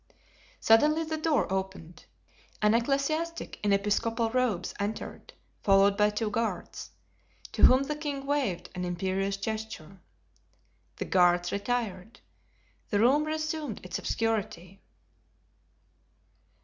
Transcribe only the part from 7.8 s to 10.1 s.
the king waved an imperious gesture.